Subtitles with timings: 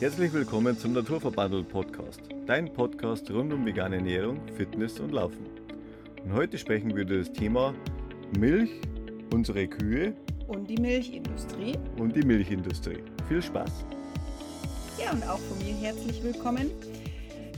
[0.00, 5.46] Herzlich willkommen zum Naturverbandel Podcast, dein Podcast rund um vegane Ernährung, Fitness und Laufen.
[6.24, 7.74] Und heute sprechen wir über das Thema
[8.38, 8.70] Milch,
[9.30, 10.14] unsere Kühe
[10.48, 11.76] und die Milchindustrie.
[11.98, 13.04] Und die Milchindustrie.
[13.28, 13.84] Viel Spaß!
[14.98, 16.70] Ja, und auch von mir herzlich willkommen.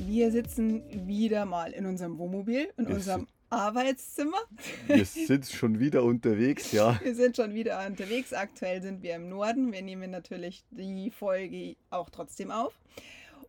[0.01, 4.39] Wir sitzen wieder mal in unserem Wohnmobil, in wir unserem Arbeitszimmer.
[4.87, 6.99] Wir sind schon wieder unterwegs, ja.
[7.05, 8.33] Wir sind schon wieder unterwegs.
[8.33, 9.73] Aktuell sind wir im Norden.
[9.73, 12.73] Wir nehmen natürlich die Folge auch trotzdem auf.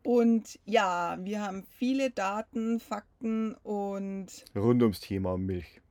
[0.04, 4.28] Und ja, wir haben viele Daten, Fakten und.
[4.54, 5.82] Rund ums Thema Milch.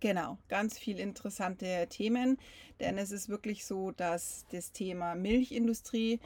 [0.00, 2.36] Genau, ganz viele interessante Themen,
[2.80, 6.18] denn es ist wirklich so, dass das Thema Milchindustrie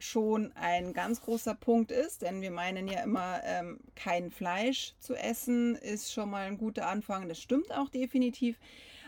[0.00, 5.14] schon ein ganz großer Punkt ist, denn wir meinen ja immer, ähm, kein Fleisch zu
[5.14, 7.28] essen ist schon mal ein guter Anfang.
[7.28, 8.58] Das stimmt auch definitiv.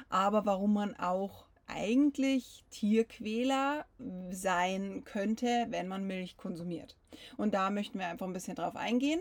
[0.08, 3.86] Aber warum man auch eigentlich Tierquäler
[4.30, 6.96] sein könnte, wenn man Milch konsumiert.
[7.36, 9.20] Und da möchten wir einfach ein bisschen drauf eingehen.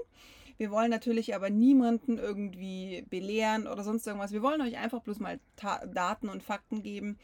[0.58, 4.32] Wir wollen natürlich aber niemanden irgendwie belehren oder sonst irgendwas.
[4.32, 7.18] Wir wollen euch einfach bloß mal Ta Daten und Fakten geben.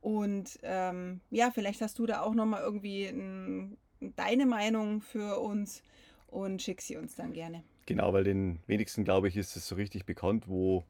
[0.00, 3.78] Und ähm, ja, vielleicht hast du da auch nochmal irgendwie ein
[4.16, 5.82] deine Meinung für uns
[6.28, 7.62] und schick sie uns dann gerne.
[7.86, 10.84] Genau, weil den wenigsten, glaube ich, ist es so richtig bekannt, wo,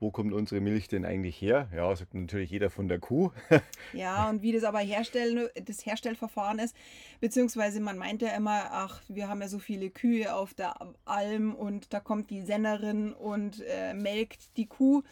[0.00, 1.68] wo kommt unsere Milch denn eigentlich her?
[1.74, 3.30] Ja, sagt natürlich jeder von der Kuh.
[3.92, 6.76] ja, und wie das aber herstellen, das Herstellverfahren ist,
[7.20, 10.74] beziehungsweise man meint ja immer, ach, wir haben ja so viele Kühe auf der
[11.04, 15.02] Alm und da kommt die Sennerin und äh, melkt die Kuh.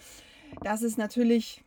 [0.63, 1.63] Das ist natürlich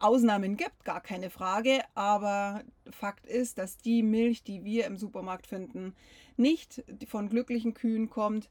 [0.00, 5.48] Ausnahmen gibt, gar keine Frage, aber Fakt ist, dass die Milch, die wir im Supermarkt
[5.48, 5.96] finden,
[6.36, 8.48] nicht von glücklichen Kühen kommt.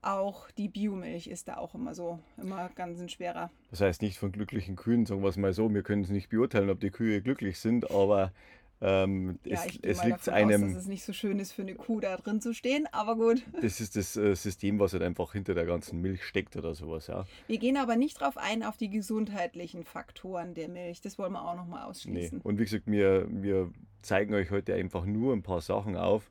[0.00, 3.50] Auch die Biomilch ist da auch immer so, immer ganz ein schwerer.
[3.70, 6.30] Das heißt nicht von glücklichen Kühen, sagen wir es mal so, wir können es nicht
[6.30, 8.32] beurteilen, ob die Kühe glücklich sind, aber
[8.82, 10.64] ähm, ja, es, es liegt einem.
[10.64, 13.16] Aus, dass es nicht so schön ist für eine Kuh da drin zu stehen, aber
[13.16, 13.42] gut.
[13.60, 17.06] Das ist das äh, System, was halt einfach hinter der ganzen Milch steckt oder sowas,
[17.06, 17.24] ja.
[17.46, 21.00] Wir gehen aber nicht drauf ein, auf die gesundheitlichen Faktoren der Milch.
[21.00, 22.38] Das wollen wir auch nochmal ausschließen.
[22.38, 22.44] Nee.
[22.44, 23.72] Und wie gesagt, wir, wir
[24.02, 26.30] zeigen euch heute einfach nur ein paar Sachen auf,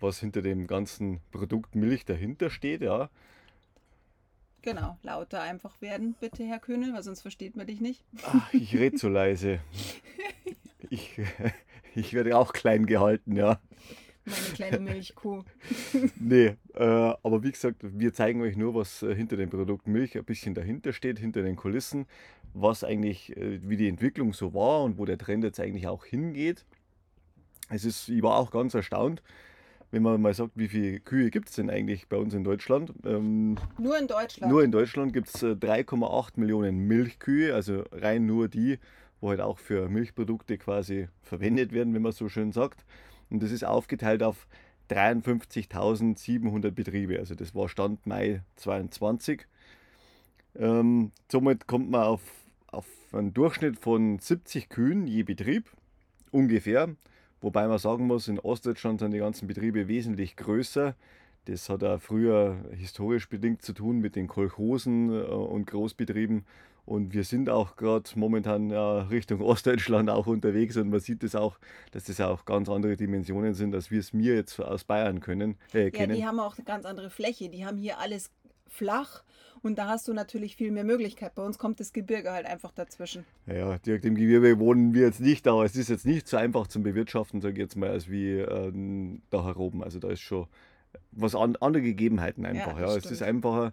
[0.00, 3.10] was hinter dem ganzen Produkt Milch dahinter steht, ja.
[4.62, 8.02] Genau, lauter einfach werden, bitte, Herr Köhne, weil sonst versteht man dich nicht.
[8.24, 9.60] Ach, ich rede so leise.
[10.90, 11.18] Ich,
[11.94, 13.60] ich werde auch klein gehalten, ja.
[14.24, 15.42] Meine kleine Milchkuh.
[16.20, 20.16] nee, äh, aber wie gesagt, wir zeigen euch nur, was äh, hinter dem Produkt Milch
[20.16, 22.06] ein bisschen dahinter steht, hinter den Kulissen,
[22.54, 26.04] was eigentlich, äh, wie die Entwicklung so war und wo der Trend jetzt eigentlich auch
[26.04, 26.64] hingeht.
[27.68, 29.22] Es ist, ich war auch ganz erstaunt,
[29.90, 32.92] wenn man mal sagt, wie viele Kühe gibt es denn eigentlich bei uns in Deutschland?
[33.04, 34.52] Ähm, nur in Deutschland?
[34.52, 38.78] Nur in Deutschland gibt es 3,8 Millionen Milchkühe, also rein nur die,
[39.22, 42.84] wo halt auch für Milchprodukte quasi verwendet werden, wenn man so schön sagt.
[43.30, 44.46] Und das ist aufgeteilt auf
[44.90, 47.18] 53.700 Betriebe.
[47.18, 49.46] Also das war Stand Mai 22.
[50.56, 52.20] Ähm, somit kommt man auf,
[52.66, 55.70] auf einen Durchschnitt von 70 Kühen je Betrieb
[56.32, 56.90] ungefähr.
[57.40, 60.96] Wobei man sagen muss, in Ostdeutschland sind die ganzen Betriebe wesentlich größer.
[61.44, 66.44] Das hat auch früher historisch bedingt zu tun mit den Kolchosen äh, und Großbetrieben
[66.84, 71.34] und wir sind auch gerade momentan ja, Richtung Ostdeutschland auch unterwegs und man sieht das
[71.34, 71.58] auch,
[71.92, 75.56] dass das auch ganz andere Dimensionen sind, als wir es mir jetzt aus Bayern können,
[75.72, 76.10] äh, kennen.
[76.10, 77.48] Ja, die haben auch eine ganz andere Fläche.
[77.48, 78.30] Die haben hier alles
[78.66, 79.22] flach
[79.62, 81.36] und da hast du natürlich viel mehr Möglichkeit.
[81.36, 83.24] Bei uns kommt das Gebirge halt einfach dazwischen.
[83.46, 86.66] Ja, direkt im Gebirge wohnen wir jetzt nicht, aber es ist jetzt nicht so einfach
[86.66, 88.72] zum Bewirtschaften, sage ich jetzt mal, als wie äh,
[89.30, 89.84] da heroben.
[89.84, 90.48] Also da ist schon
[91.12, 92.78] was an, andere Gegebenheiten einfach.
[92.78, 92.96] Ja, ja.
[92.96, 93.72] es ist einfacher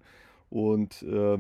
[0.50, 1.38] und äh,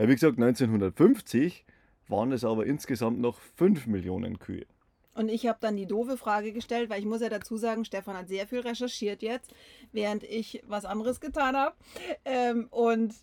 [0.00, 1.64] ja, wie gesagt, 1950
[2.08, 4.64] waren es aber insgesamt noch 5 Millionen Kühe.
[5.14, 8.16] Und ich habe dann die doofe Frage gestellt, weil ich muss ja dazu sagen, Stefan
[8.16, 9.52] hat sehr viel recherchiert jetzt,
[9.92, 11.74] während ich was anderes getan habe.
[12.24, 13.14] Ähm, und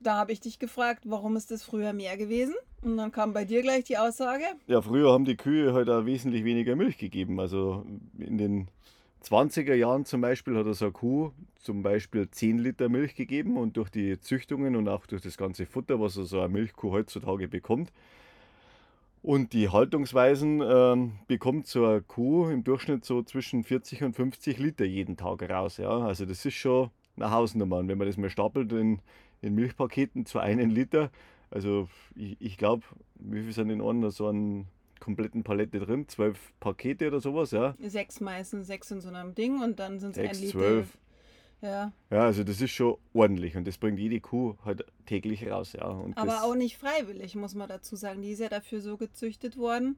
[0.00, 2.54] da habe ich dich gefragt, warum ist das früher mehr gewesen?
[2.82, 4.44] Und dann kam bei dir gleich die Aussage.
[4.66, 7.40] Ja, früher haben die Kühe halt auch wesentlich weniger Milch gegeben.
[7.40, 7.86] Also
[8.18, 8.68] in den
[9.28, 13.76] 20er Jahren zum Beispiel hat so eine Kuh zum Beispiel 10 Liter Milch gegeben und
[13.76, 17.92] durch die Züchtungen und auch durch das ganze Futter, was so eine Milchkuh heutzutage bekommt,
[19.26, 24.58] und die Haltungsweisen ähm, bekommt so eine Kuh im Durchschnitt so zwischen 40 und 50
[24.58, 25.78] Liter jeden Tag raus.
[25.78, 25.98] Ja?
[25.98, 27.78] Also das ist schon eine Hausnummer.
[27.78, 29.00] Und wenn man das mal stapelt in,
[29.42, 31.10] in Milchpaketen zu einem Liter,
[31.50, 32.84] also ich, ich glaube,
[33.16, 34.68] wie viel sind in Ordnung so ein
[35.06, 37.76] kompletten Palette drin, zwölf Pakete oder sowas, ja.
[37.78, 40.58] Sechs meistens, sechs in so einem Ding und dann sind es ein Liter.
[40.58, 40.98] Zwölf.
[41.62, 41.92] Ja.
[42.10, 45.86] ja, also das ist schon ordentlich und das bringt jede Kuh halt täglich raus, ja.
[45.86, 48.20] Und Aber auch nicht freiwillig, muss man dazu sagen.
[48.20, 49.96] Die ist ja dafür so gezüchtet worden.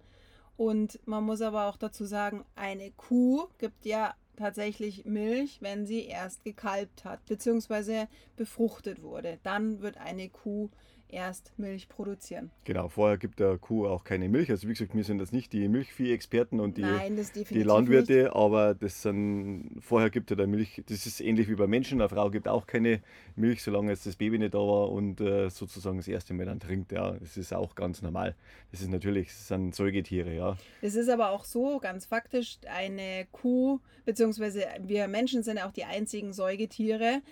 [0.56, 6.04] Und man muss aber auch dazu sagen, eine Kuh gibt ja tatsächlich Milch, wenn sie
[6.04, 9.38] erst gekalbt hat, beziehungsweise befruchtet wurde.
[9.42, 10.68] Dann wird eine Kuh
[11.08, 12.50] erst Milch produzieren.
[12.64, 14.50] Genau, vorher gibt der Kuh auch keine Milch.
[14.50, 17.18] Also wie gesagt, wir sind jetzt nicht die Milchvieh-Experten und die, Nein,
[17.50, 18.32] die Landwirte, nicht.
[18.32, 22.08] aber das sind, vorher gibt er der Milch, das ist ähnlich wie bei Menschen, eine
[22.08, 23.00] Frau gibt auch keine
[23.36, 26.60] Milch, solange jetzt das Baby nicht da war und äh, sozusagen das erste Mal dann
[26.60, 26.92] trinkt.
[26.92, 28.34] Ja, das ist auch ganz normal.
[28.70, 30.56] Das ist natürlich, das sind Säugetiere, ja.
[30.82, 35.84] Es ist aber auch so, ganz faktisch, eine Kuh, beziehungsweise wir Menschen sind auch die
[35.84, 37.22] einzigen Säugetiere,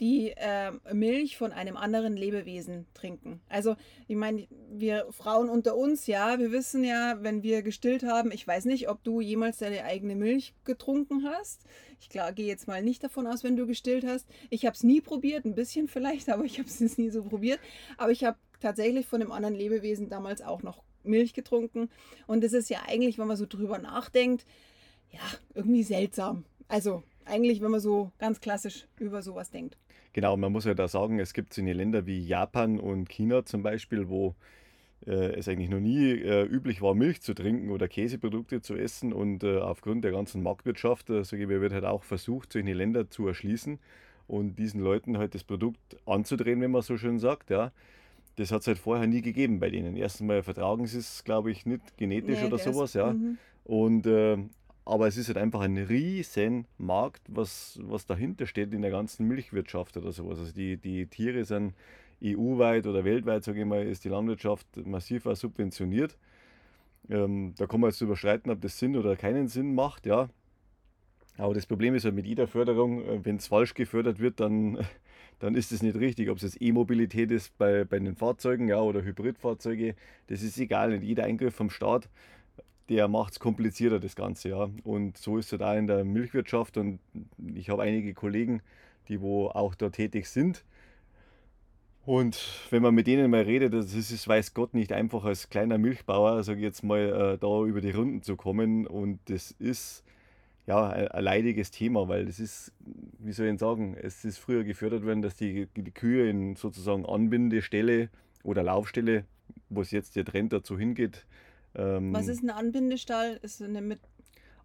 [0.00, 3.40] die äh, Milch von einem anderen Lebewesen trinken.
[3.48, 3.76] Also,
[4.08, 8.46] ich meine, wir Frauen unter uns, ja, wir wissen ja, wenn wir gestillt haben, ich
[8.46, 11.62] weiß nicht, ob du jemals deine eigene Milch getrunken hast.
[12.00, 14.26] Ich gehe jetzt mal nicht davon aus, wenn du gestillt hast.
[14.50, 17.60] Ich habe es nie probiert, ein bisschen vielleicht, aber ich habe es nie so probiert.
[17.96, 21.88] Aber ich habe tatsächlich von einem anderen Lebewesen damals auch noch Milch getrunken.
[22.26, 24.44] Und das ist ja eigentlich, wenn man so drüber nachdenkt,
[25.12, 25.20] ja,
[25.54, 26.44] irgendwie seltsam.
[26.68, 29.76] Also eigentlich, wenn man so ganz klassisch über sowas denkt.
[30.16, 33.44] Genau, man muss ja da sagen, es gibt so eine Länder wie Japan und China
[33.44, 34.34] zum Beispiel, wo
[35.06, 39.12] äh, es eigentlich noch nie äh, üblich war, Milch zu trinken oder Käseprodukte zu essen.
[39.12, 42.72] Und äh, aufgrund der ganzen Marktwirtschaft, äh, sage ich mal, wird halt auch versucht, solche
[42.72, 43.78] Länder zu erschließen
[44.26, 47.50] und diesen Leuten halt das Produkt anzudrehen, wenn man so schön sagt.
[47.50, 47.70] Ja.
[48.36, 49.98] Das hat es halt vorher nie gegeben bei denen.
[49.98, 53.12] Erstens mal vertragen sie es, glaube ich, nicht genetisch Nee, oder der ist, sowas, ja.
[53.12, 53.36] mhm.
[53.64, 54.38] Und äh,
[54.86, 59.26] aber es ist halt einfach ein riesen Markt, was, was dahinter steht in der ganzen
[59.26, 60.38] Milchwirtschaft oder sowas.
[60.38, 61.74] Also die, die Tiere sind
[62.22, 66.16] EU-weit oder weltweit, sage ich mal, ist die Landwirtschaft massiv subventioniert.
[67.10, 70.28] Ähm, da kann man jetzt überschreiten, ob das Sinn oder keinen Sinn macht, ja.
[71.36, 74.78] Aber das Problem ist halt mit jeder Förderung, wenn es falsch gefördert wird, dann,
[75.40, 76.30] dann ist es nicht richtig.
[76.30, 79.96] Ob es jetzt E-Mobilität ist bei, bei den Fahrzeugen ja, oder Hybridfahrzeuge,
[80.28, 80.90] das ist egal.
[80.90, 82.08] Nicht jeder Eingriff vom Staat,
[82.88, 84.50] der macht es komplizierter, das Ganze.
[84.50, 84.68] Ja.
[84.84, 86.76] Und so ist es da in der Milchwirtschaft.
[86.76, 87.00] Und
[87.54, 88.62] ich habe einige Kollegen,
[89.08, 90.64] die wo auch da tätig sind.
[92.04, 92.40] Und
[92.70, 96.44] wenn man mit denen mal redet, das ist weiß Gott, nicht einfach als kleiner Milchbauer,
[96.44, 97.00] sage ich jetzt mal,
[97.34, 98.86] äh, da über die Runden zu kommen.
[98.86, 100.04] Und das ist
[100.66, 102.72] ja ein, leidiges Thema, weil das ist,
[103.18, 107.04] wie soll ich sagen, es ist früher gefördert worden, dass die, die Kühe in sozusagen
[107.04, 108.08] Anbindestelle
[108.44, 109.24] oder Laufstelle,
[109.68, 111.26] wo es jetzt der Trend dazu hingeht,
[112.10, 113.38] Was ähm, ist ein Anbindestall?
[113.42, 114.00] Ist eine mit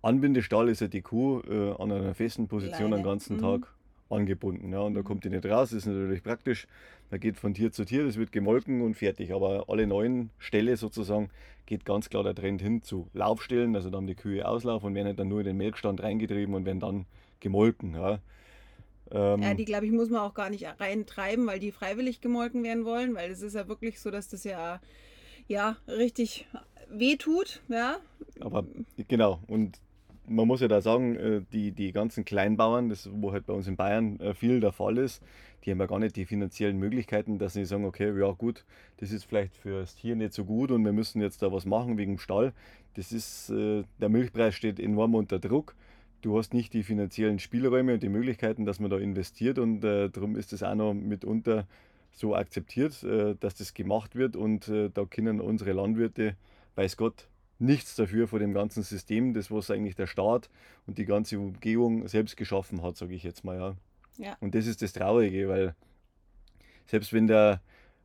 [0.02, 3.04] Anbindestall ist ja die Kuh äh, an einer festen Position den Leine.
[3.04, 3.42] ganzen Mhm.
[3.42, 3.68] Tag
[4.10, 4.72] angebunden.
[4.74, 5.06] Ja, und da Mhm.
[5.06, 6.68] kommt die nicht raus, das ist natürlich praktisch.
[7.12, 9.31] Man geht von Tier zu Tier, das wird gemolken und fertig.
[9.34, 11.30] Aber alle neuen Ställe sozusagen
[11.66, 15.08] geht ganz klar der Trend hin zu Laufstellen, also dann die Kühe auslaufen und werden
[15.08, 17.06] halt dann nur in den Melkstand reingetrieben und werden dann
[17.40, 17.94] gemolken.
[17.96, 18.19] Ja.
[19.40, 22.63] Ja, Ähm, die glaube ich, muss man auch gar nicht reintreiben, weil die freiwillig gemolken
[22.63, 24.81] werden wollen, weil es ist ja wirklich so, dass das ja,
[25.48, 26.48] ja richtig
[26.91, 27.97] wehtut, ja.
[28.39, 28.65] Aber
[29.07, 29.79] genau, und
[30.27, 33.67] man muss ja da sagen, äh, die, die ganzen Kleinbauern, das wo halt bei uns
[33.67, 35.21] in Bayern äh, viel der Fall ist,
[35.63, 38.65] die haben ja gar nicht die finanziellen Möglichkeiten, dass sie sagen, okay, ja gut,
[38.97, 41.65] das ist vielleicht für das Tier nicht so gut und wir müssen jetzt da was
[41.65, 42.53] machen wegen dem Stall.
[42.95, 45.75] Das ist, äh, der Milchpreis steht enorm unter Druck.
[46.21, 50.09] Du hast nicht die finanziellen Spielräume und die Möglichkeiten, dass man da investiert und äh,
[50.09, 51.67] darum ist es auch noch mitunter
[52.13, 53.05] so akzeptiert,
[53.39, 56.35] dass das gemacht wird und da können unsere Landwirte,
[56.75, 57.27] weiß Gott,
[57.59, 60.50] nichts dafür vor dem ganzen System, das was eigentlich der Staat
[60.88, 63.75] und die ganze Umgebung selbst geschaffen hat, sage ich jetzt mal, ja.
[64.17, 64.38] Ja.
[64.39, 65.75] Und das ist das Traurige, weil
[66.88, 67.62] selbst wenn der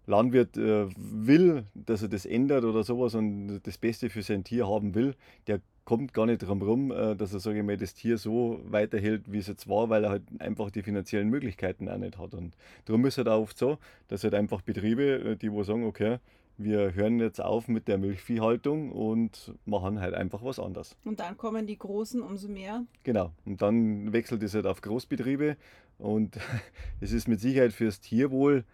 [0.07, 4.69] Landwirt äh, will, dass er das ändert oder sowas und das Beste für sein Tier
[4.69, 5.17] haben will,
[5.49, 8.61] der kommt gar nicht drum rum, äh, dass er, sage ich mal, das Tier so
[8.65, 12.35] weiterhält, wie es jetzt war, weil er halt einfach die finanziellen Möglichkeiten auch nicht hat.
[12.35, 15.85] Und darum ist halt auch oft so, dass halt einfach Betriebe, äh, die wo sagen,
[15.85, 16.19] okay,
[16.59, 20.97] wir hören jetzt auf mit der Milchviehhaltung und machen halt einfach was anderes.
[21.05, 22.85] Und dann kommen die Großen umso mehr.
[23.03, 23.33] Genau.
[23.45, 25.57] Und dann wechselt es halt auf Großbetriebe
[25.99, 26.39] und
[27.01, 28.65] es ist mit Sicherheit fürs Tierwohl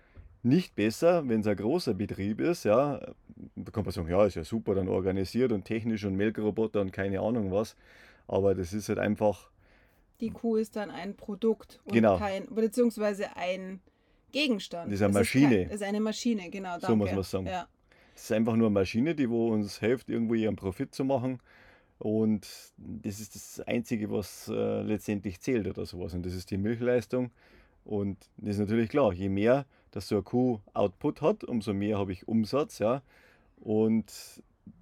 [0.45, 2.99] nicht besser, wenn es ein großer Betrieb ist, ja.
[3.55, 6.93] Da kann man sagen, ja, ist ja super dann organisiert und technisch und Melkroboter und
[6.93, 7.77] keine Ahnung was.
[8.27, 9.51] Aber das ist halt einfach,
[10.21, 12.19] Die Kuh ist dann ein Produkt und Genau.
[12.19, 13.81] kein, beziehungsweise ein
[14.33, 14.87] Gegenstand.
[14.87, 15.67] Das ist eine Es Maschine.
[15.67, 16.87] kein, ist eine Maschine, genau, danke.
[16.87, 17.47] So muss man's sagen.
[17.47, 17.69] Ja.
[18.15, 21.39] es ist einfach nur eine Maschine, die wo uns hilft, irgendwo ihren Profit zu machen.
[21.99, 26.15] Und das ist das Einzige, was äh, letztendlich zählt oder sowas.
[26.15, 27.31] Und das ist die Milchleistung.
[27.85, 31.99] Und das ist natürlich klar, je mehr dass so eine Kuh Output hat, umso mehr
[31.99, 33.03] habe ich Umsatz, ja.
[33.61, 34.07] Und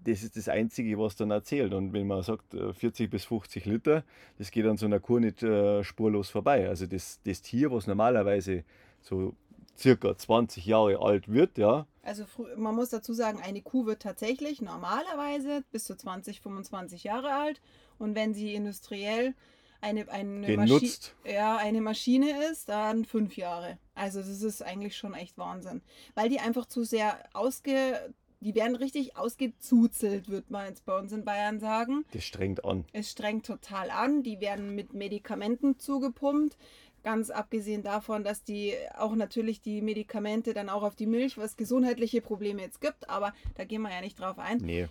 [0.04, 1.75] das ist das Einzige, was dann erzählt.
[1.75, 4.04] Und wenn man sagt, äh, 40 bis 50 Liter,
[4.38, 6.69] das geht an so einer Kuh nicht äh, spurlos vorbei.
[6.69, 8.64] Also das, das Tier, was normalerweise
[9.02, 9.35] so
[9.76, 12.25] circa 20 Jahre alt wird, ja, Also
[12.57, 17.61] man muss dazu sagen, eine Kuh wird tatsächlich normalerweise bis zu 20, 25 Jahre alt.
[17.99, 19.35] Und wenn sie industriell
[19.80, 20.57] eine, eine.
[20.57, 20.90] Maschi
[21.25, 23.78] ja, eine Maschine ist, dann fünf Jahre.
[23.95, 25.83] Also das ist eigentlich schon echt Wahnsinn.
[26.14, 28.12] Weil die einfach zu sehr ausge...
[28.42, 32.07] Die werden richtig ausgezuzelt, würde man jetzt bei uns in Bayern sagen.
[32.12, 32.87] Das strengt an.
[32.95, 34.23] Es strengt total an.
[34.23, 36.57] Die werden mit Medikamenten zugepumpt.
[37.02, 41.57] Ganz abgesehen davon, dass die auch natürlich die Medikamente dann auch auf die Milch, was
[41.57, 44.59] gesundheitliche Probleme jetzt gibt, aber da gehen wir ja nicht drauf ein.
[44.59, 44.88] Nee.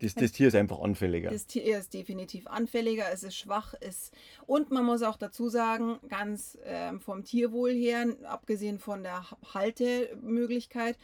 [0.00, 1.30] Das, das Tier ist einfach anfälliger.
[1.30, 4.14] Das Tier ist definitiv anfälliger, es ist schwach, ist
[4.46, 9.24] und man muss auch dazu sagen, ganz ähm, vom Tierwohl her, abgesehen von der
[9.54, 10.96] Haltemöglichkeit,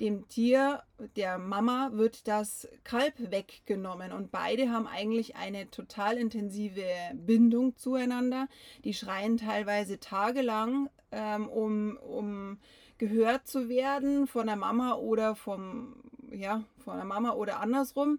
[0.00, 0.82] dem Tier,
[1.16, 8.48] der Mama, wird das Kalb weggenommen und beide haben eigentlich eine total intensive Bindung zueinander.
[8.84, 12.58] Die schreien teilweise tagelang, ähm, um, um
[12.98, 15.96] gehört zu werden von der Mama oder vom,
[16.32, 18.18] ja, von der Mama oder andersrum.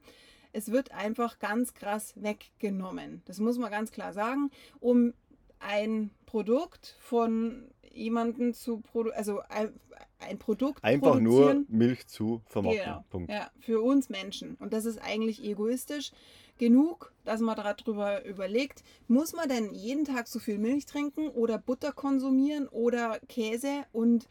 [0.51, 3.21] Es wird einfach ganz krass weggenommen.
[3.25, 4.49] Das muss man ganz klar sagen,
[4.79, 5.13] um
[5.59, 9.73] ein Produkt von jemandem zu produzieren, also ein,
[10.19, 12.83] ein Produkt Einfach nur Milch zu vermarkten.
[12.83, 13.05] Genau.
[13.09, 13.31] Punkt.
[13.31, 14.55] Ja, für uns Menschen.
[14.55, 16.11] Und das ist eigentlich egoistisch
[16.57, 21.57] genug, dass man darüber überlegt, muss man denn jeden Tag so viel Milch trinken oder
[21.57, 23.85] Butter konsumieren oder Käse?
[23.91, 24.27] Und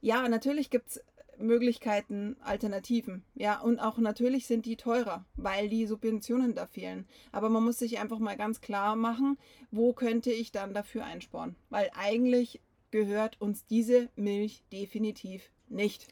[0.00, 1.04] ja, natürlich gibt es
[1.38, 3.22] Möglichkeiten, Alternativen.
[3.34, 7.06] Ja, und auch natürlich sind die teurer, weil die Subventionen da fehlen.
[7.32, 9.38] Aber man muss sich einfach mal ganz klar machen,
[9.70, 11.56] wo könnte ich dann dafür einsparen?
[11.70, 16.06] Weil eigentlich gehört uns diese Milch definitiv nicht.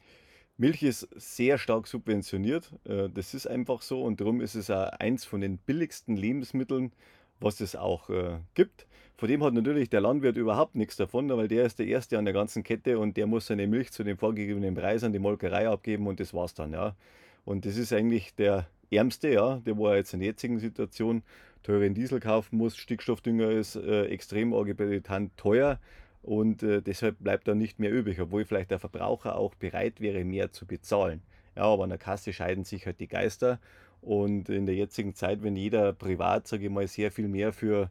[0.57, 2.73] Milch ist sehr stark subventioniert.
[2.85, 6.93] Äh, das ist einfach so und darum ist es auch eins von den billigsten Lebensmitteln,
[7.41, 8.87] was es auch äh, gibt.
[9.17, 12.25] Von dem hat natürlich der Landwirt überhaupt nichts davon, weil der ist der Erste an
[12.25, 15.69] der ganzen Kette und der muss seine Milch zu dem vorgegebenen Preis an die Molkerei
[15.69, 16.97] abgeben und das war's dann, ja.
[17.45, 21.23] Und das ist eigentlich der Ärmste, ja, der wo er jetzt in der jetzigen Situation
[21.63, 22.77] teuren Diesel kaufen muss.
[22.77, 25.79] Stickstoffdünger ist äh, extrem orbitant teuer
[26.23, 30.25] und äh, deshalb bleibt da nicht mehr übrig, obwohl vielleicht der Verbraucher auch bereit wäre,
[30.25, 31.23] mehr zu bezahlen.
[31.57, 33.61] Ja, aber an der Kasse scheiden sich halt die Geister
[34.05, 37.91] und in der jetzigen Zeit, wenn jeder privat, sage ich mal, sehr viel mehr für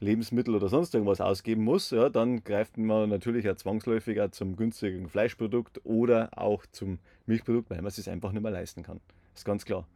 [0.00, 4.56] Lebensmittel oder sonst irgendwas ausgeben muss, ja, dann greift man natürlich auch zwangsläufig auch zum
[4.56, 9.00] günstigen Fleischprodukt oder auch zum Milchprodukt, weil man es sich einfach nicht mehr leisten kann.
[9.32, 9.86] Das ist ganz klar.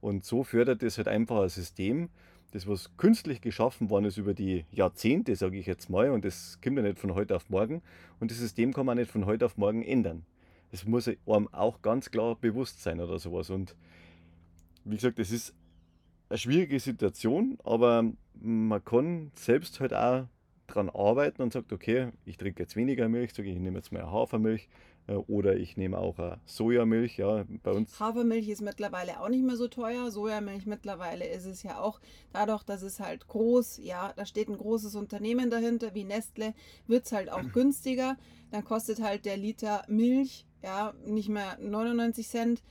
[0.00, 2.08] Und so fördert es halt einfach ein System,
[2.50, 6.58] das was künstlich geschaffen worden ist über die Jahrzehnte, sage ich jetzt mal, und das
[6.62, 7.82] kommt ja nicht von heute auf morgen.
[8.18, 10.24] Und das System kann man nicht von heute auf morgen ändern.
[10.72, 13.50] Das muss einem auch ganz klar bewusst sein oder sowas.
[13.50, 13.76] Und
[14.84, 15.54] wie gesagt, das ist
[16.28, 20.26] eine schwierige Situation, aber man kann selbst halt auch
[20.66, 23.92] daran arbeiten und sagt, okay, ich trinke jetzt weniger Milch, sage ich, ich nehme jetzt
[23.92, 24.68] mehr Hafermilch
[25.06, 27.98] äh, oder ich nehme auch Sojamilch, ja, bei uns.
[28.00, 30.10] Hafermilch ist mittlerweile auch nicht mehr so teuer.
[30.10, 32.00] Sojamilch mittlerweile ist es ja auch,
[32.32, 36.54] dadurch, dass es halt groß, ja, da steht ein großes Unternehmen dahinter, wie Nestle,
[36.86, 38.16] wird es halt auch günstiger.
[38.50, 42.62] Dann kostet halt der Liter Milch, ja, nicht mehr 99 Cent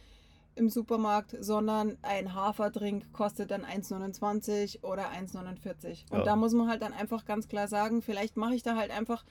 [0.56, 6.12] im Supermarkt, sondern ein Haferdrink kostet dann 1,29 oder 1,49.
[6.12, 6.24] Und ja.
[6.24, 9.24] da muss man halt dann einfach ganz klar sagen, vielleicht mache ich da halt einfach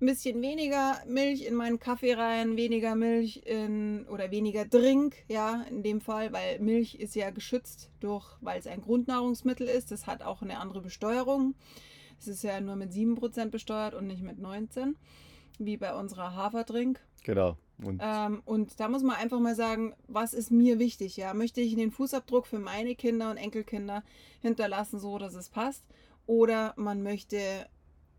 [0.00, 5.64] ein bisschen weniger Milch in meinen Kaffee rein, weniger Milch in oder weniger Drink, ja,
[5.70, 9.92] in dem Fall, weil Milch ist ja geschützt durch, weil es ein Grundnahrungsmittel ist.
[9.92, 11.54] Das hat auch eine andere Besteuerung.
[12.18, 14.96] Es ist ja nur mit 7% besteuert und nicht mit 19,
[15.58, 17.00] wie bei unserer Haferdrink.
[17.22, 17.56] Genau.
[17.82, 21.16] Und, ähm, und da muss man einfach mal sagen, was ist mir wichtig?
[21.16, 24.02] Ja, möchte ich den Fußabdruck für meine Kinder und Enkelkinder
[24.40, 25.84] hinterlassen, so dass es passt?
[26.26, 27.38] Oder man möchte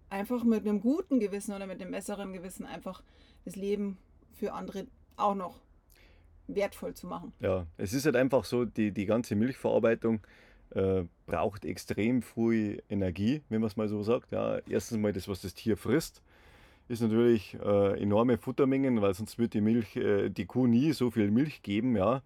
[0.09, 3.01] einfach mit einem guten Gewissen oder mit einem besseren Gewissen einfach
[3.45, 3.97] das Leben
[4.33, 5.61] für andere auch noch
[6.47, 7.33] wertvoll zu machen.
[7.39, 10.21] Ja, es ist halt einfach so, die, die ganze Milchverarbeitung
[10.71, 14.31] äh, braucht extrem früh Energie, wenn man es mal so sagt.
[14.31, 16.21] Ja, erstens mal das, was das Tier frisst
[16.87, 21.11] ist natürlich äh, enorme Futtermengen, weil sonst wird die Milch, äh, die Kuh nie so
[21.11, 22.21] viel Milch geben, ja.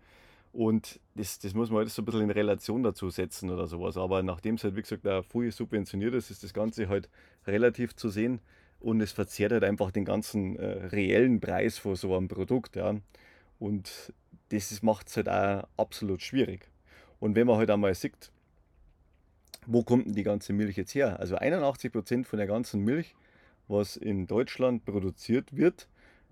[0.51, 3.97] Und das, das muss man halt so ein bisschen in Relation dazu setzen oder sowas.
[3.97, 7.07] Aber nachdem es halt, wie gesagt, auch früh subventioniert ist, ist das Ganze halt
[7.45, 8.39] relativ zu sehen
[8.79, 12.95] und es verzehrt halt einfach den ganzen äh, reellen Preis von so einem Produkt, ja.
[13.59, 14.13] Und
[14.49, 16.67] das macht es halt auch absolut schwierig.
[17.19, 18.31] Und wenn man halt einmal sieht,
[19.67, 21.19] wo kommt denn die ganze Milch jetzt her?
[21.19, 23.13] Also 81% von der ganzen Milch
[23.69, 25.87] was in Deutschland produziert wird,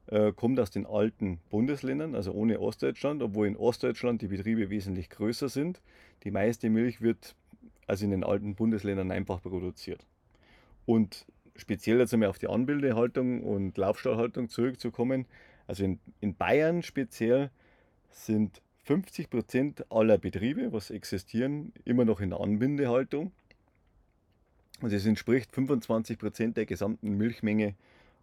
[0.08, 5.10] äh, kommt aus den alten Bundesländern, also ohne Ostdeutschland, obwohl in Ostdeutschland die Betriebe wesentlich
[5.10, 5.82] größer sind.
[6.24, 7.36] Die meiste Milch wird
[7.86, 10.06] also in den alten Bundesländern einfach produziert.
[10.86, 11.26] Und
[11.56, 15.26] speziell jetzt einmal auf die Anbildehaltung und Laufstallhaltung zurückzukommen,
[15.68, 17.50] also in, in Bayern speziell
[18.10, 23.32] sind 50 Prozent aller Betriebe, was existieren, immer noch in der Anbindehaltung.
[24.82, 27.76] Also es entspricht 25 Prozent der gesamten Milchmenge,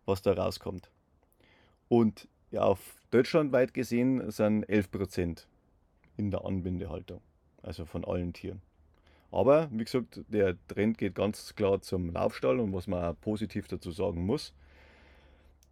[0.06, 0.88] was da rauskommt.
[1.88, 5.48] Und ja, auf deutschlandweit gesehen sind 11 Prozent
[6.16, 7.20] in der Anbindehaltung,
[7.62, 8.62] also von allen Tieren.
[9.32, 13.66] Aber wie gesagt, der Trend geht ganz klar zum Laufstall und was man auch positiv
[13.66, 14.54] dazu sagen muss.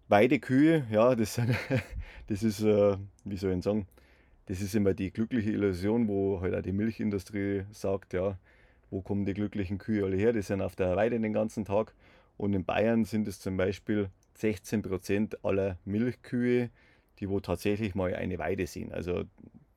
[0.09, 1.55] Weidekühe, ja, das, sind,
[2.27, 3.87] das ist, äh, wie soll ich sagen,
[4.47, 8.37] das ist immer die glückliche Illusion, wo halt auch die Milchindustrie sagt, ja,
[8.93, 10.33] wo kommen die glücklichen Kühe alle her?
[10.33, 11.95] Die sind auf der Weide den ganzen Tag.
[12.37, 16.71] Und in Bayern sind es zum Beispiel 16 Prozent aller Milchkühe,
[17.19, 18.93] die wo tatsächlich mal eine Weide sind.
[18.93, 19.25] Also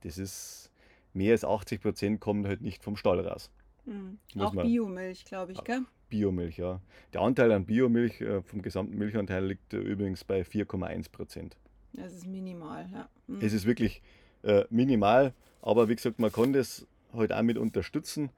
[0.02, 0.70] das ist
[1.14, 3.50] mehr als 80 Prozent kommen halt nicht vom Stall raus.
[3.86, 4.20] Mhm.
[4.38, 5.82] Auch Biomilch, glaube ich, gell?
[6.10, 6.82] Biomilch, ja.
[7.14, 11.56] Der Anteil an Biomilch äh, vom gesamten Milchanteil liegt äh, übrigens bei 4,1 Prozent.
[11.94, 13.08] Das ist minimal, ja.
[13.28, 13.40] Mhm.
[13.42, 14.02] Es ist wirklich
[14.44, 18.30] äh, minimal, aber wie gesagt, man kann das halt auch mit unterstützen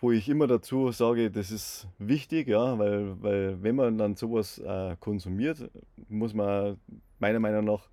[0.00, 4.58] wo ich immer dazu sage, das ist wichtig, ja, weil, weil wenn man dann sowas
[4.58, 5.70] äh, konsumiert,
[6.08, 6.78] muss man
[7.18, 7.88] meiner Meinung nach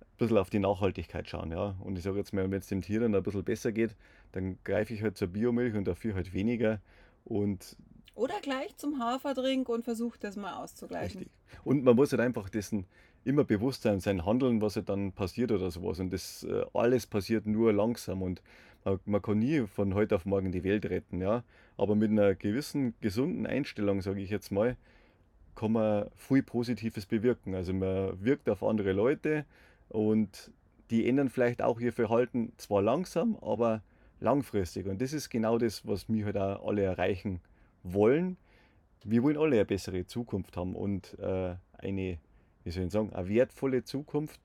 [0.00, 1.74] ein bisschen auf die Nachhaltigkeit schauen, ja.
[1.80, 3.96] Und ich sage jetzt mal, wenn es dem Tier dann ein bisschen besser geht,
[4.32, 6.80] dann greife ich halt zur Biomilch und dafür halt weniger
[7.24, 7.76] und
[8.14, 11.20] oder gleich zum Haferdrink und versucht das mal auszugleichen.
[11.20, 11.32] Richtig.
[11.62, 12.84] Und man muss halt einfach dessen
[13.22, 16.00] immer bewusst sein, sein Handeln, was halt dann passiert oder sowas.
[16.00, 18.42] Und das äh, alles passiert nur langsam und
[18.90, 21.44] man, man, kann nie von heute auf morgen die Welt retten, ja.
[21.76, 24.76] Aber mit einer gewissen gesunden Einstellung, sage ich jetzt mal,
[25.54, 27.54] kann man viel Positives bewirken.
[27.54, 29.44] Also man wirkt auf andere Leute
[29.88, 30.52] und
[30.90, 33.82] die ändern vielleicht auch ihr Verhalten zwar langsam, aber
[34.20, 34.86] langfristig.
[34.86, 37.40] Und das ist genau das, was wir halt auch alle erreichen
[37.82, 38.36] wollen.
[39.04, 42.18] Wir wollen alle eine bessere Zukunft haben und äh, eine,
[42.64, 44.40] wie soll ich sagen, eine wertvolle Zukunft.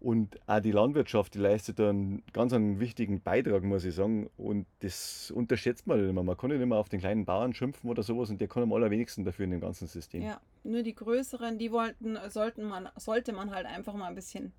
[0.00, 4.30] Und auch die Landwirtschaft, die leistet da einen ganz einen wichtigen Beitrag, muss ich sagen.
[4.38, 6.22] Und das unterschätzt man nicht immer.
[6.22, 8.72] Man kann nicht immer auf den kleinen Bauern schimpfen oder sowas und der kann am
[8.72, 10.22] allerwenigsten dafür in dem ganzen System.
[10.22, 14.54] Ja, nur die größeren, die wollten, sollten man, sollte man halt einfach mal ein bisschen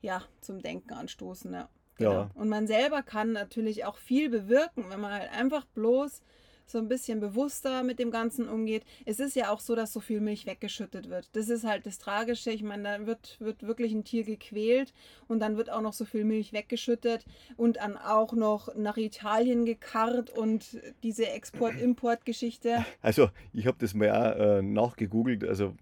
[0.00, 1.52] ja, zum Denken anstoßen.
[1.52, 1.68] Ja.
[1.96, 2.12] Genau.
[2.12, 2.30] ja.
[2.34, 6.22] Und man selber kann natürlich auch viel bewirken, wenn man halt einfach bloß
[6.66, 8.84] so ein bisschen bewusster mit dem Ganzen umgeht.
[9.04, 11.28] Es ist ja auch so, dass so viel Milch weggeschüttet wird.
[11.32, 12.50] Das ist halt das Tragische.
[12.50, 14.92] Ich meine, da wird, wird wirklich ein Tier gequält
[15.28, 17.24] und dann wird auch noch so viel Milch weggeschüttet
[17.56, 22.84] und dann auch noch nach Italien gekarrt und diese Export-Import-Geschichte.
[23.00, 25.44] Also, ich habe das mal auch äh, nachgegoogelt.
[25.44, 25.74] Also,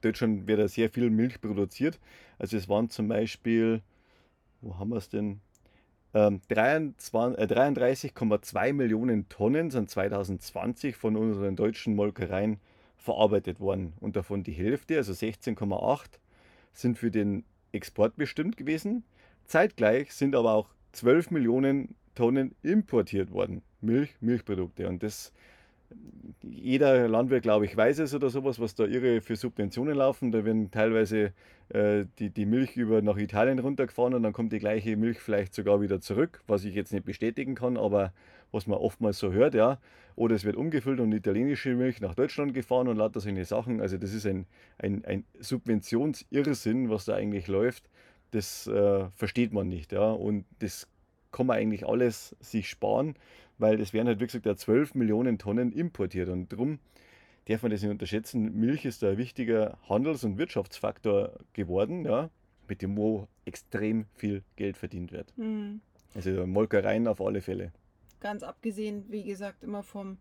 [0.00, 1.98] Deutschland wird da sehr viel Milch produziert.
[2.38, 3.82] Also, es waren zum Beispiel,
[4.60, 5.40] wo haben wir es denn?
[6.14, 12.60] 33,2 ähm, äh, Millionen Tonnen sind 2020 von unseren deutschen Molkereien
[12.96, 13.94] verarbeitet worden.
[14.00, 16.04] Und davon die Hälfte, also 16,8,
[16.72, 19.02] sind für den Export bestimmt gewesen.
[19.46, 23.62] Zeitgleich sind aber auch 12 Millionen Tonnen importiert worden.
[23.80, 24.88] Milch, Milchprodukte.
[24.88, 25.32] Und das
[26.42, 30.32] jeder Landwirt, glaube ich, weiß es oder sowas, was da irre für Subventionen laufen.
[30.32, 31.32] Da werden teilweise
[31.70, 35.54] äh, die, die Milch über nach Italien runtergefahren und dann kommt die gleiche Milch vielleicht
[35.54, 38.12] sogar wieder zurück, was ich jetzt nicht bestätigen kann, aber
[38.52, 39.78] was man oftmals so hört, ja.
[40.16, 43.80] Oder es wird umgefüllt und italienische Milch nach Deutschland gefahren und lauter solche Sachen.
[43.80, 44.46] Also das ist ein,
[44.78, 47.90] ein, ein Subventionsirrsinn, was da eigentlich läuft.
[48.30, 50.10] Das äh, versteht man nicht, ja.
[50.10, 50.86] Und das
[51.34, 53.14] kann man eigentlich alles sich sparen
[53.58, 56.78] weil es werden halt, wie gesagt, ja 12 Millionen Tonnen importiert und darum
[57.46, 58.54] darf man das nicht unterschätzen.
[58.54, 62.30] Milch ist ein wichtiger Handels- und Wirtschaftsfaktor geworden, ja,
[62.68, 65.36] mit dem wo extrem viel Geld verdient wird.
[65.36, 65.80] Mhm.
[66.14, 67.72] Also Molkereien auf alle Fälle.
[68.20, 70.16] Ganz abgesehen, wie gesagt, immer vom,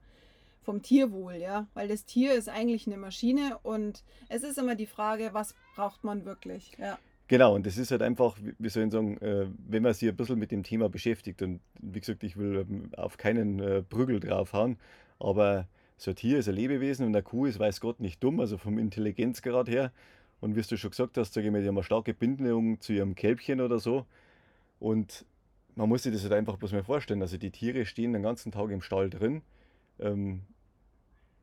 [0.61, 4.87] vom Tierwohl, ja, weil das Tier ist eigentlich eine Maschine und es ist immer die
[4.87, 6.97] Frage, was braucht man wirklich, ja.
[7.33, 10.15] Genau, und das ist halt einfach, wie soll ich sagen, äh, wenn man sich ein
[10.15, 14.19] bisschen mit dem Thema beschäftigt und wie gesagt, ich will ähm, auf keinen äh, Prügel
[14.19, 14.77] draufhauen,
[15.17, 15.67] aber
[15.97, 18.59] so ein Tier ist ein Lebewesen und eine Kuh ist, weiß Gott, nicht dumm, also
[18.59, 19.91] vom Intelligenzgrad her.
[20.41, 22.93] Und wie du schon gesagt hast, sage ich mal, die haben eine starke Bindung zu
[22.93, 24.05] ihrem Kälbchen oder so.
[24.79, 25.25] Und
[25.73, 27.23] man muss sich das halt einfach bloß mal vorstellen.
[27.23, 29.41] Also die Tiere stehen den ganzen Tag im Stall drin.
[29.99, 30.41] Ähm,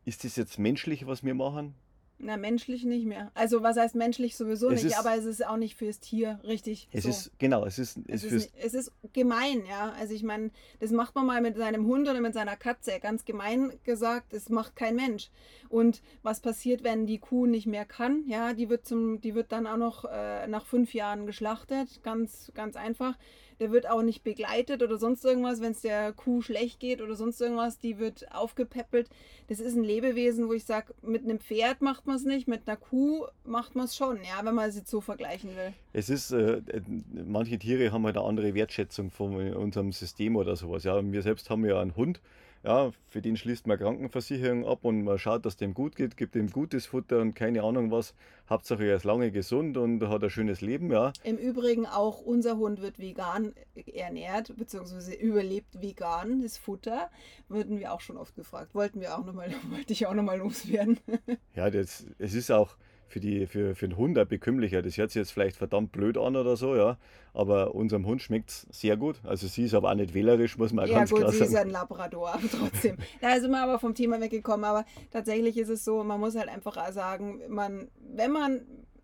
[0.04, 1.74] ist das jetzt menschlich, was wir machen?
[2.22, 3.30] Na, menschlich nicht mehr.
[3.34, 6.86] Also was heißt menschlich sowieso es nicht, aber es ist auch nicht fürs Tier richtig.
[6.92, 7.08] Es so.
[7.08, 9.94] ist, genau, es ist, es, es ist, es ist gemein, ja.
[9.98, 13.00] Also ich meine, das macht man mal mit seinem Hund oder mit seiner Katze.
[13.00, 15.30] Ganz gemein gesagt, das macht kein Mensch.
[15.70, 18.24] Und was passiert, wenn die Kuh nicht mehr kann?
[18.26, 22.02] Ja, die wird zum, die wird dann auch noch äh, nach fünf Jahren geschlachtet.
[22.02, 23.16] Ganz, ganz einfach
[23.60, 27.14] der wird auch nicht begleitet oder sonst irgendwas, wenn es der Kuh schlecht geht oder
[27.14, 29.08] sonst irgendwas, die wird aufgepäppelt.
[29.48, 32.66] Das ist ein Lebewesen, wo ich sage, mit einem Pferd macht man es nicht, mit
[32.66, 35.74] einer Kuh macht man es schon, ja, wenn man es jetzt so vergleichen will.
[35.92, 36.62] Es ist, äh,
[37.12, 40.84] manche Tiere haben halt eine andere Wertschätzung von unserem System oder sowas.
[40.84, 42.20] Ja, wir selbst haben ja einen Hund.
[42.62, 46.36] Ja, für den schließt man Krankenversicherung ab und man schaut, dass dem gut geht, gibt
[46.36, 48.14] ihm gutes Futter und keine Ahnung was.
[48.50, 51.12] Hauptsache er ist lange gesund und hat ein schönes Leben, ja.
[51.22, 53.54] Im Übrigen auch unser Hund wird vegan
[53.94, 57.10] ernährt, beziehungsweise überlebt vegan das Futter.
[57.48, 58.74] Würden wir auch schon oft gefragt.
[58.74, 60.98] Wollten wir auch nochmal, wollte ich auch nochmal loswerden.
[61.54, 62.76] ja, das, es ist auch
[63.10, 64.82] für, die, für, für den Hund auch bekümmlicher.
[64.82, 66.96] Das hört sich jetzt vielleicht verdammt blöd an oder so, ja.
[67.34, 69.20] Aber unserem Hund schmeckt es sehr gut.
[69.24, 71.50] Also sie ist aber auch nicht wählerisch, muss man ja, ganz gut, klar sie sagen.
[71.50, 72.96] ist ein Labrador, aber trotzdem.
[73.20, 74.64] da sind wir aber vom Thema weggekommen.
[74.64, 78.60] Aber tatsächlich ist es so, man muss halt einfach sagen, man, wenn man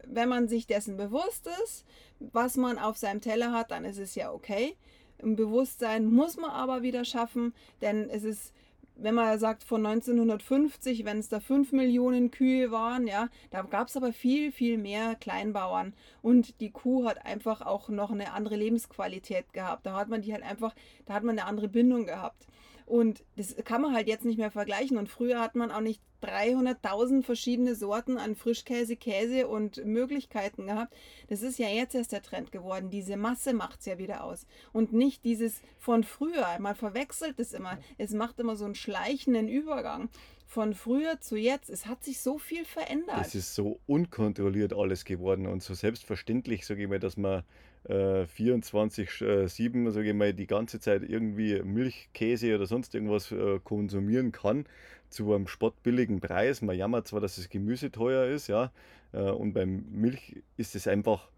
[0.08, 1.84] wenn man sich dessen bewusst ist,
[2.20, 4.76] was man auf seinem Teller hat, dann ist es ja okay.
[5.18, 8.52] Im Bewusstsein muss man aber wieder schaffen, denn es ist
[8.96, 13.88] wenn man sagt von 1950, wenn es da 5 Millionen Kühe waren, ja, da gab
[13.88, 15.94] es aber viel, viel mehr Kleinbauern.
[16.22, 19.86] Und die Kuh hat einfach auch noch eine andere Lebensqualität gehabt.
[19.86, 22.46] Da hat man die halt einfach, da hat man eine andere Bindung gehabt.
[22.86, 24.96] Und das kann man halt jetzt nicht mehr vergleichen.
[24.96, 30.94] Und früher hat man auch nicht 300.000 verschiedene Sorten an Frischkäse, Käse und Möglichkeiten gehabt.
[31.28, 32.88] Das ist ja jetzt erst der Trend geworden.
[32.88, 34.46] Diese Masse macht es ja wieder aus.
[34.72, 36.46] Und nicht dieses von früher.
[36.60, 37.78] Man verwechselt es immer.
[37.98, 40.08] Es macht immer so einen schleichenden Übergang.
[40.46, 41.68] Von früher zu jetzt.
[41.68, 43.18] Es hat sich so viel verändert.
[43.20, 47.42] Es ist so unkontrolliert alles geworden und so selbstverständlich, sage ich mal, dass man
[47.88, 53.60] 24-7, äh, sage ich mal, die ganze Zeit irgendwie Milch, Käse oder sonst irgendwas äh,
[53.62, 54.64] konsumieren kann
[55.08, 56.62] zu einem spottbilligen Preis.
[56.62, 58.72] Man jammert zwar, dass das Gemüse teuer ist, ja,
[59.12, 61.28] äh, und beim Milch ist es einfach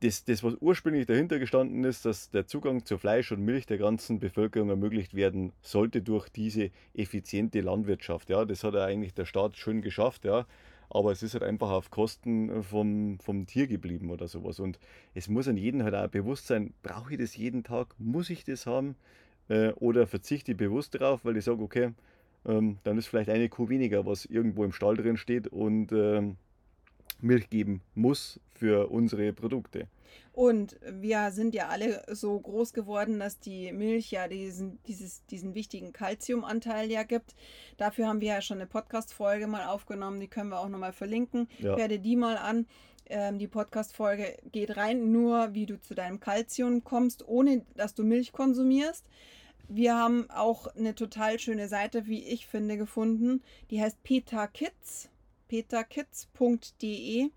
[0.00, 3.76] das, das, was ursprünglich dahinter gestanden ist, dass der Zugang zu Fleisch und Milch der
[3.76, 8.30] ganzen Bevölkerung ermöglicht werden sollte durch diese effiziente Landwirtschaft.
[8.30, 10.46] Ja, das hat ja eigentlich der Staat schön geschafft, ja
[10.90, 14.60] aber es ist halt einfach auf Kosten äh, vom, vom Tier geblieben oder sowas.
[14.60, 14.78] Und
[15.14, 18.44] es muss an jeden halt auch bewusst sein, brauche ich das jeden Tag, muss ich
[18.44, 18.96] das haben
[19.48, 21.92] äh, oder verzichte ich bewusst darauf, weil ich sage, okay,
[22.46, 26.36] ähm, dann ist vielleicht eine Kuh weniger, was irgendwo im Stall drin steht und ähm,
[27.22, 29.88] Milch geben muss für unsere Produkte.
[30.32, 35.54] Und wir sind ja alle so groß geworden, dass die Milch ja diesen, dieses, diesen
[35.54, 37.34] wichtigen Kalziumanteil ja gibt.
[37.76, 41.48] Dafür haben wir ja schon eine Podcast-Folge mal aufgenommen, die können wir auch nochmal verlinken.
[41.58, 41.76] Ja.
[41.76, 42.66] Hör dir die mal an.
[43.06, 48.04] Ähm, die Podcast-Folge geht rein, nur wie du zu deinem Kalzium kommst, ohne dass du
[48.04, 49.04] Milch konsumierst.
[49.68, 53.42] Wir haben auch eine total schöne Seite, wie ich finde, gefunden.
[53.70, 55.08] Die heißt Peter Kids,
[55.50, 57.30] peterkids.de.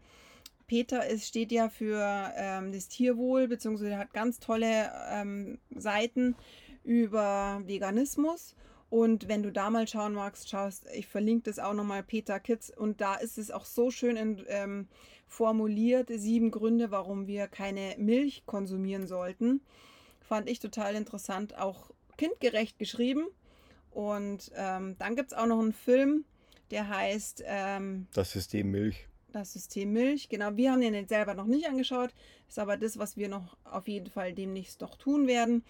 [0.67, 6.35] Peter ist, steht ja für ähm, das Tierwohl, beziehungsweise hat ganz tolle ähm, Seiten
[6.83, 8.55] über Veganismus.
[8.91, 12.69] Und wenn du da mal schauen magst, schaust, ich verlinke das auch nochmal, Peter Kids.
[12.69, 14.87] Und da ist es auch so schön in, ähm,
[15.27, 19.61] formuliert, sieben Gründe, warum wir keine Milch konsumieren sollten.
[20.21, 23.25] Fand ich total interessant, auch kindgerecht geschrieben.
[23.89, 26.25] Und ähm, dann gibt es auch noch einen Film,
[26.73, 30.29] der heißt ähm, Das System Milch das System Milch.
[30.29, 32.11] Genau, wir haben den jetzt selber noch nicht angeschaut.
[32.47, 35.63] Ist aber das, was wir noch auf jeden Fall demnächst noch tun werden,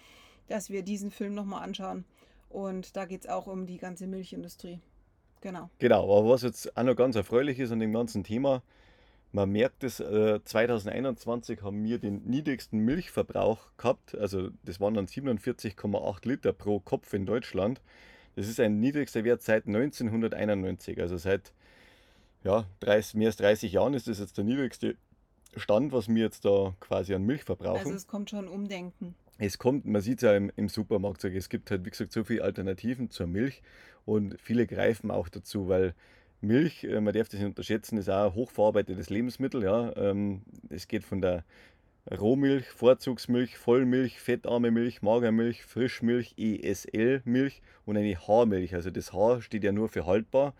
[0.48, 2.04] dass wir diesen Film nochmal anschauen.
[2.50, 4.80] Und da geht es auch um die ganze Milchindustrie.
[5.40, 5.70] Genau.
[5.78, 8.62] Genau, aber was jetzt auch noch ganz erfreulich ist an dem ganzen Thema,
[9.32, 14.14] man merkt es, äh, 2021 haben wir den niedrigsten Milchverbrauch gehabt.
[14.14, 17.80] Also das waren dann 47,8 Liter pro Kopf in Deutschland.
[18.36, 21.52] Das ist ein niedrigster Wert seit 1991, also seit
[22.42, 24.96] ja, 30, mehr als 30 Jahren ist das jetzt der niedrigste
[25.56, 27.78] Stand, was wir jetzt da quasi an Milch verbrauchen.
[27.78, 29.14] Also es kommt schon Umdenken.
[29.38, 32.24] Es kommt, man sieht es ja im, im Supermarkt, es gibt halt, wie gesagt, so
[32.24, 33.62] viele Alternativen zur Milch
[34.04, 35.94] und viele greifen auch dazu, weil
[36.40, 39.62] Milch, äh, man darf das nicht unterschätzen, ist auch ein hochverarbeitetes Lebensmittel.
[39.62, 39.96] Ja.
[39.96, 41.44] Ähm, es geht von der
[42.10, 48.74] Rohmilch, Vorzugsmilch, Vollmilch, fettarme Milch, Magermilch, Frischmilch, ESL-Milch und eine Haarmilch.
[48.74, 50.54] Also das Haar steht ja nur für haltbar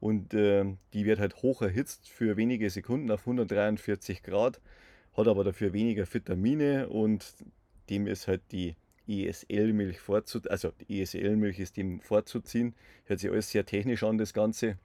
[0.00, 4.60] und äh, die wird halt hoch erhitzt für wenige Sekunden auf 143 Grad,
[5.16, 7.34] hat aber dafür weniger Vitamine und
[7.90, 8.74] dem ist halt die
[9.06, 12.74] ESL-Milch vorzuziehen, also die ESL-Milch ist dem vorzuziehen.
[13.06, 14.78] Hört sich alles sehr technisch an, das Ganze.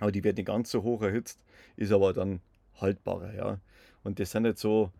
[0.00, 1.38] Aber die wird nicht ganz so hoch erhitzt,
[1.76, 2.40] ist aber dann
[2.80, 3.60] haltbarer, ja.
[4.04, 4.92] Und das sind jetzt so,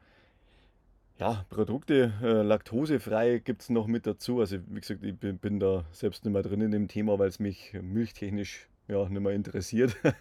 [1.19, 4.40] ja, Produkte, äh, laktosefrei gibt es noch mit dazu.
[4.40, 7.29] Also wie gesagt, ich bin, bin, da selbst nicht mehr drin in dem Thema, weil
[7.29, 9.97] es mich milchtechnisch ja, nicht mehr interessiert.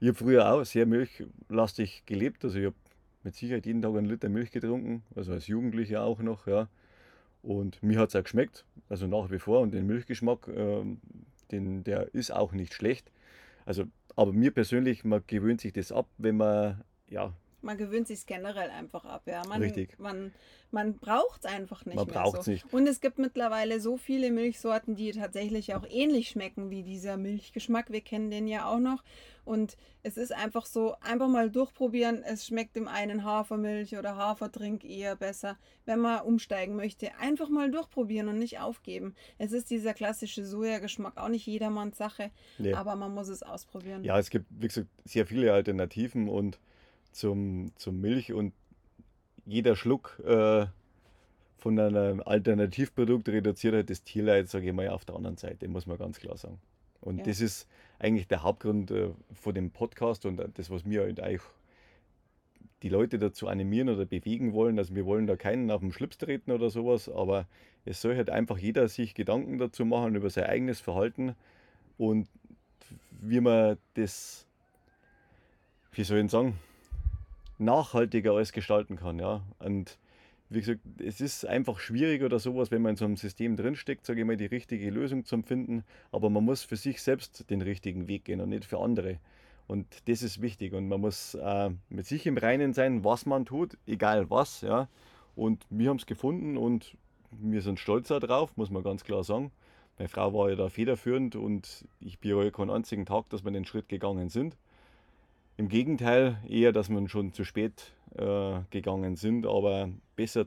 [0.00, 2.44] Ich habe früher auch sehr milchlastig gelebt.
[2.44, 2.74] Also ich habe
[3.22, 6.68] mit Sicherheit jeden Tag einen Liter Milch getrunken, also als Jugendlicher auch noch, ja.
[7.40, 9.60] Und mir hat es auch geschmeckt, also nach wie vor.
[9.60, 10.84] Und den Milchgeschmack, äh,
[11.52, 13.12] den, der ist auch nicht schlecht.
[13.64, 13.84] Also,
[14.16, 18.70] aber mir persönlich, man gewöhnt sich das ab, wenn man ja, man gewöhnt sich generell
[18.70, 19.22] einfach ab.
[19.26, 19.42] Ja.
[19.48, 19.98] Man, Richtig.
[19.98, 20.32] Man,
[20.70, 22.50] man braucht es einfach nicht Man mehr braucht's so.
[22.50, 22.72] nicht.
[22.72, 27.90] Und es gibt mittlerweile so viele Milchsorten, die tatsächlich auch ähnlich schmecken wie dieser Milchgeschmack.
[27.92, 29.02] Wir kennen den ja auch noch.
[29.44, 32.22] Und es ist einfach so, einfach mal durchprobieren.
[32.22, 35.56] Es schmeckt dem einen Hafermilch oder Hafertrink eher besser.
[35.84, 39.16] Wenn man umsteigen möchte, einfach mal durchprobieren und nicht aufgeben.
[39.38, 42.72] Es ist dieser klassische Sojageschmack, auch nicht jedermanns Sache, Nee.
[42.74, 44.04] aber man muss es ausprobieren.
[44.04, 46.60] Ja, es gibt, wie gesagt, sehr viele Alternativen und
[47.12, 48.52] zum, zum Milch und
[49.44, 50.66] jeder Schluck äh,
[51.58, 55.86] von einem Alternativprodukt reduziert halt das Tierleid, sage ich mal, auf der anderen Seite, muss
[55.86, 56.58] man ganz klar sagen.
[57.00, 57.24] Und Ja.
[57.24, 61.42] das ist eigentlich der Hauptgrund äh, von dem Podcast und das, was mir halt eigentlich
[62.82, 64.78] die Leute dazu animieren oder bewegen wollen.
[64.78, 67.46] Also wir wollen da keinen auf den Schlips treten oder sowas, aber
[67.84, 71.36] es soll halt einfach jeder sich Gedanken dazu machen über sein eigenes Verhalten
[71.96, 72.28] und
[73.10, 74.46] wie man das,
[75.92, 76.58] wie soll ich sagen,
[77.64, 79.18] nachhaltiger alles gestalten kann.
[79.18, 79.42] Ja?
[79.58, 79.98] Und
[80.50, 84.04] wie gesagt, es ist einfach schwierig oder sowas, wenn man in so einem System drinsteckt,
[84.04, 85.84] sage ich mal, die richtige Lösung zu finden.
[86.10, 89.18] Aber man muss für sich selbst den richtigen Weg gehen und nicht für andere.
[89.66, 90.74] Und das ist wichtig.
[90.74, 94.60] Und man muss äh, mit sich im Reinen sein, was man tut, egal was.
[94.60, 94.88] Ja?
[95.34, 96.96] Und wir haben es gefunden und
[97.30, 99.50] wir sind stolz darauf, muss man ganz klar sagen.
[99.98, 103.64] Meine Frau war ja da federführend und ich bereue keinen einzigen Tag, dass wir den
[103.64, 104.56] Schritt gegangen sind.
[105.56, 110.46] Im Gegenteil, eher, dass wir schon zu spät äh, gegangen sind, aber besser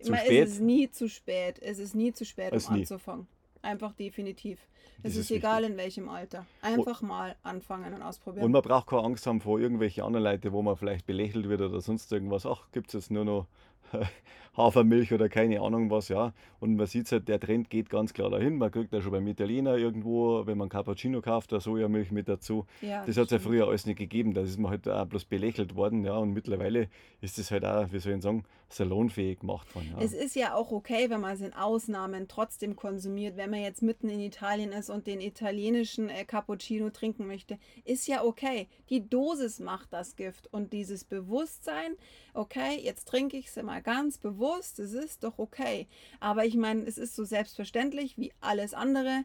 [0.00, 0.44] zu Immer spät.
[0.48, 1.58] ist es nie zu spät.
[1.60, 2.80] Es ist nie zu spät, Ist um nie.
[2.80, 3.26] anzufangen.
[3.62, 4.58] Einfach definitiv.
[5.02, 6.46] Das Es ist, ist egal in welchem Alter.
[6.62, 8.44] Einfach mal anfangen und ausprobieren.
[8.46, 11.60] Und man braucht keine Angst haben vor irgendwelchen anderen Leuten, wo man vielleicht belächelt wird
[11.60, 12.46] oder sonst irgendwas.
[12.46, 13.46] Ach, gibt es jetzt nur noch
[14.56, 16.32] Hafermilch oder keine Ahnung was, ja.
[16.60, 18.56] Und man sieht halt, der Trend geht ganz klar dahin.
[18.56, 22.64] Man kriegt ja schon beim Italiener irgendwo, wenn man Cappuccino kauft, da Sojamilch mit dazu.
[22.80, 24.32] ja, Das hat es ja früher alles nicht gegeben.
[24.32, 26.16] Da ist man halt auch bloß belächelt worden, ja.
[26.16, 26.88] Und mittlerweile
[27.20, 29.94] ist das halt auch, wie soll ich sagen, salonfähig gemacht worden.
[29.96, 30.02] Ja.
[30.02, 33.36] Es ist ja auch okay, wenn man es in Ausnahmen trotzdem konsumiert.
[33.36, 38.08] Wenn man jetzt mitten in Italien ist und den italienischen äh, Cappuccino trinken möchte, ist
[38.08, 38.68] ja okay.
[38.90, 41.92] Die Dosis macht das Gift und dieses Bewusstsein,
[42.34, 45.86] okay, jetzt trinke ich es mal ganz bewusst, es ist doch okay.
[46.18, 49.24] Aber ich meine, es ist so selbstverständlich wie alles andere.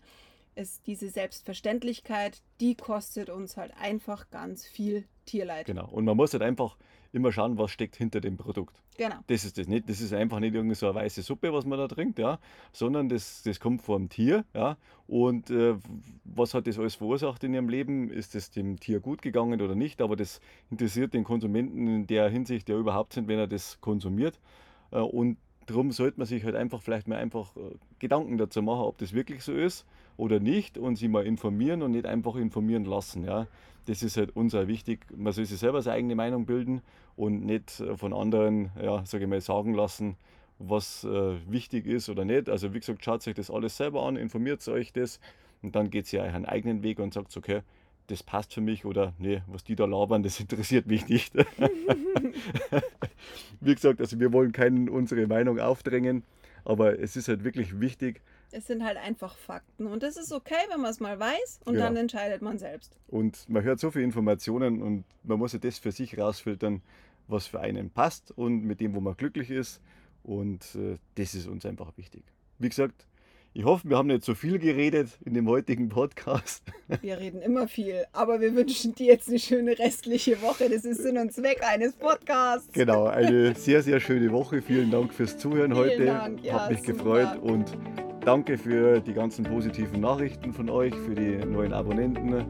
[0.56, 5.66] Es, diese Selbstverständlichkeit, die kostet uns halt einfach ganz viel Tierleid.
[5.66, 5.88] Genau.
[5.90, 6.76] Und man muss halt einfach
[7.14, 8.82] immer schauen, was steckt hinter dem Produkt.
[8.98, 9.16] Genau.
[9.28, 9.90] Das ist das nicht.
[9.90, 12.40] Das ist einfach nicht irgendeine so eine weiße Suppe, was man da trinkt, ja,
[12.72, 14.78] sondern das, das kommt vom Tier, ja.
[15.08, 15.76] Und äh,
[16.24, 18.10] was hat das alles verursacht in ihrem Leben?
[18.10, 20.02] Ist es dem Tier gut gegangen oder nicht?
[20.02, 24.40] Aber das interessiert den Konsumenten in der Hinsicht ja überhaupt nicht, wenn er das konsumiert.
[24.92, 28.82] Äh, und darum sollte man sich halt einfach vielleicht mal einfach äh, Gedanken dazu machen,
[28.82, 29.86] ob das wirklich so ist
[30.18, 33.48] oder nicht und sich mal informieren und nicht einfach informieren lassen, ja.
[33.88, 35.06] Das ist halt uns auch wichtig.
[35.16, 36.82] Man soll sich selber seine eigene Meinung bilden
[37.16, 40.16] und nicht äh, von anderen, ja, sage ich mal, sagen lassen,
[40.60, 42.50] was äh, wichtig ist oder nicht.
[42.50, 45.20] Also wie gesagt, schaut euch das alles selber an, informiert euch das
[45.62, 47.62] und dann geht ihr euren eigenen Weg und sagt, okay,
[48.08, 51.34] das passt für mich oder nee, was die da labern, das interessiert mich nicht.
[53.62, 56.24] wie gesagt, also wir wollen keinen unsere Meinung aufdrängen,
[56.66, 58.22] aber es ist halt wirklich wichtig
[58.54, 59.88] Es sind halt einfach Fakten.
[59.88, 61.86] Und das ist okay, wenn man es mal weiß und Genau.
[61.86, 62.98] dann entscheidet man selbst.
[63.08, 66.82] und man hört so viele Informationen und man muss ja das für sich rausfiltern,
[67.28, 69.80] was für einen passt und mit dem, wo man glücklich ist
[70.24, 72.24] und äh, das ist uns einfach wichtig.
[72.60, 73.08] Wie gesagt,
[73.54, 76.64] ich hoffe, wir haben nicht so viel geredet in dem heutigen Podcast.
[77.02, 80.70] Wir reden immer viel, aber wir wünschen dir jetzt eine schöne restliche Woche.
[80.70, 82.68] Das ist Sinn und Zweck eines Podcasts.
[82.74, 84.62] Genau, eine sehr, sehr schöne Woche.
[84.62, 86.06] Vielen Dank fürs Zuhören Vielen heute.
[86.06, 86.94] Dank, ja, Hat mich super.
[86.94, 87.78] gefreut und
[88.26, 92.46] danke für die ganzen positiven Nachrichten von euch, für die neuen Abonnenten,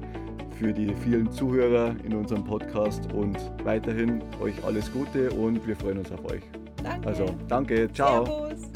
[0.59, 5.99] für die vielen Zuhörer in unserem Podcast und weiterhin euch alles Gute und wir freuen
[5.99, 6.41] uns auf euch.
[6.83, 7.07] Danke.
[7.07, 8.25] Also danke, ciao.
[8.25, 8.70] Servus.